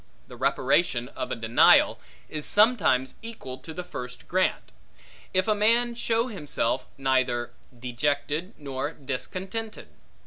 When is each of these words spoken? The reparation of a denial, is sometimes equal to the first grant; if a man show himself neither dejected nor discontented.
The 0.27 0.35
reparation 0.35 1.09
of 1.09 1.29
a 1.31 1.35
denial, 1.35 1.99
is 2.27 2.43
sometimes 2.47 3.17
equal 3.21 3.59
to 3.59 3.71
the 3.71 3.83
first 3.83 4.27
grant; 4.27 4.71
if 5.31 5.47
a 5.47 5.53
man 5.53 5.93
show 5.93 6.25
himself 6.25 6.87
neither 6.97 7.51
dejected 7.77 8.55
nor 8.57 8.93
discontented. 8.93 9.89